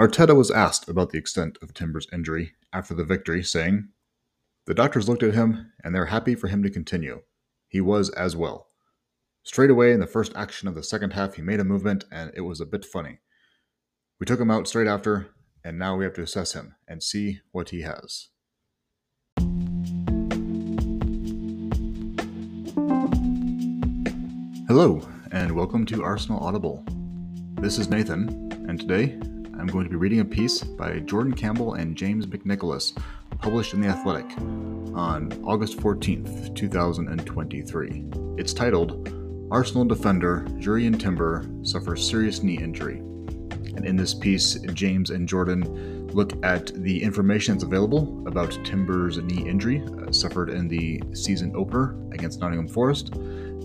[0.00, 3.88] Arteta was asked about the extent of Timber's injury after the victory, saying,
[4.66, 7.20] The doctors looked at him and they're happy for him to continue.
[7.68, 8.68] He was as well.
[9.42, 12.32] Straight away in the first action of the second half, he made a movement and
[12.34, 13.18] it was a bit funny.
[14.18, 15.28] We took him out straight after,
[15.62, 18.28] and now we have to assess him and see what he has.
[24.68, 26.82] Hello, and welcome to Arsenal Audible.
[27.60, 29.18] This is Nathan, and today
[29.58, 32.96] I'm going to be reading a piece by Jordan Campbell and James McNicholas,
[33.38, 34.30] published in The Athletic
[34.94, 38.04] on August 14th, 2023.
[38.38, 39.08] It's titled
[39.50, 42.98] Arsenal defender Jurrien Timber suffers serious knee injury.
[42.98, 49.18] And in this piece, James and Jordan look at the information that's available about Timber's
[49.18, 53.14] knee injury uh, suffered in the season opener against Nottingham Forest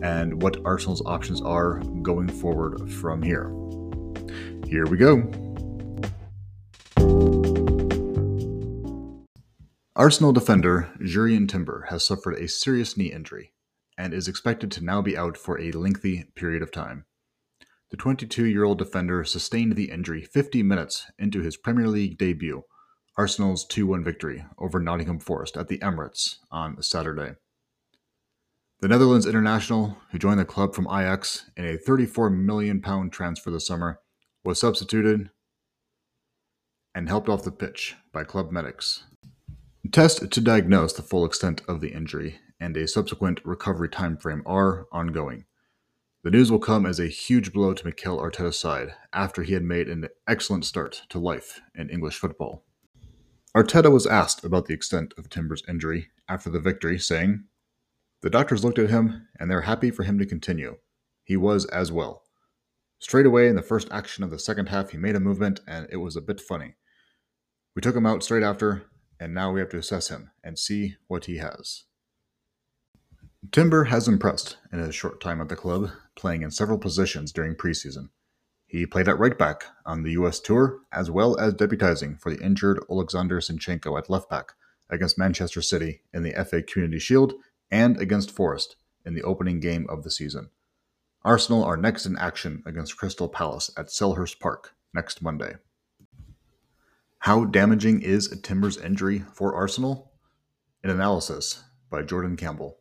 [0.01, 3.51] and what Arsenal's options are going forward from here.
[4.67, 5.46] Here we go.
[9.97, 13.53] Arsenal defender Jurrien Timber has suffered a serious knee injury
[13.97, 17.05] and is expected to now be out for a lengthy period of time.
[17.89, 22.61] The 22 year old defender sustained the injury 50 minutes into his Premier League debut,
[23.17, 27.33] Arsenal's 2 1 victory over Nottingham Forest at the Emirates on Saturday.
[28.81, 33.65] The Netherlands international, who joined the club from Ajax in a £34 million transfer this
[33.65, 33.99] summer,
[34.43, 35.31] was substituted
[36.93, 39.03] and helped off the pitch by club medics.
[39.91, 44.87] Tests to diagnose the full extent of the injury and a subsequent recovery timeframe are
[44.91, 45.45] ongoing.
[46.23, 49.63] The news will come as a huge blow to Mikel Arteta's side after he had
[49.63, 52.65] made an excellent start to life in English football.
[53.55, 57.43] Arteta was asked about the extent of Timber's injury after the victory, saying,
[58.21, 60.77] the doctors looked at him and they're happy for him to continue.
[61.23, 62.23] He was as well.
[62.99, 65.87] Straight away in the first action of the second half, he made a movement and
[65.91, 66.75] it was a bit funny.
[67.75, 68.87] We took him out straight after,
[69.19, 71.83] and now we have to assess him and see what he has.
[73.51, 77.55] Timber has impressed in his short time at the club, playing in several positions during
[77.55, 78.09] preseason.
[78.65, 82.43] He played at right back on the US tour, as well as debuting for the
[82.43, 84.53] injured Alexander Zinchenko at left back
[84.89, 87.33] against Manchester City in the FA Community Shield
[87.71, 90.49] and against Forest in the opening game of the season.
[91.23, 95.55] Arsenal are next in action against Crystal Palace at Selhurst Park next Monday.
[97.27, 100.13] How damaging is a Timber's injury for Arsenal?
[100.81, 102.77] An analysis by Jordan Campbell.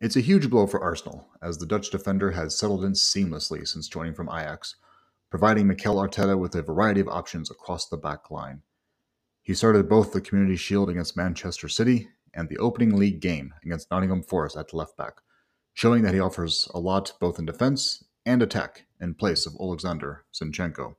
[0.00, 3.88] It's a huge blow for Arsenal, as the Dutch defender has settled in seamlessly since
[3.88, 4.76] joining from Ajax,
[5.28, 8.62] providing Mikel Arteta with a variety of options across the back line.
[9.42, 13.90] He started both the Community Shield against Manchester City and the opening league game against
[13.90, 15.14] Nottingham Forest at left back,
[15.74, 20.26] showing that he offers a lot both in defense and attack in place of Alexander
[20.32, 20.94] Zinchenko.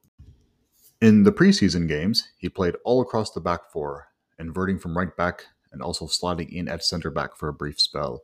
[1.02, 5.46] In the preseason games, he played all across the back four, inverting from right back
[5.72, 8.22] and also sliding in at center back for a brief spell.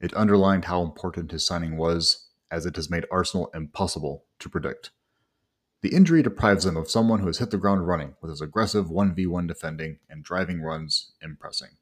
[0.00, 4.90] It underlined how important his signing was, as it has made Arsenal impossible to predict.
[5.80, 8.86] The injury deprives him of someone who has hit the ground running with his aggressive
[8.86, 11.76] 1v1 defending and driving runs impressing.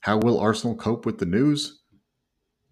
[0.00, 1.78] How will Arsenal cope with the news?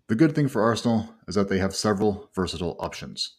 [0.08, 3.36] The good thing for Arsenal is that they have several versatile options.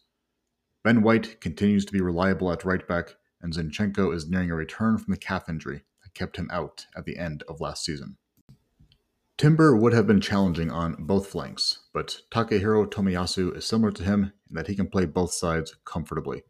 [0.84, 4.98] Ben White continues to be reliable at right back, and Zinchenko is nearing a return
[4.98, 8.18] from the calf injury that kept him out at the end of last season.
[9.38, 14.32] Timber would have been challenging on both flanks, but Takehiro Tomiyasu is similar to him
[14.48, 16.42] in that he can play both sides comfortably.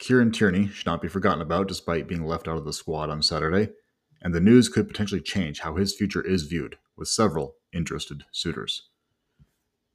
[0.00, 3.22] Kieran Tierney should not be forgotten about despite being left out of the squad on
[3.22, 3.72] Saturday,
[4.20, 8.88] and the news could potentially change how his future is viewed, with several interested suitors.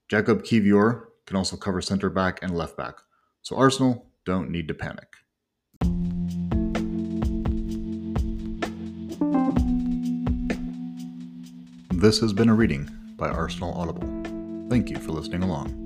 [0.07, 2.95] Jacob Kiwior can also cover center back and left back,
[3.43, 5.07] so Arsenal don't need to panic.
[11.91, 14.07] This has been a reading by Arsenal Audible.
[14.69, 15.83] Thank you for listening along.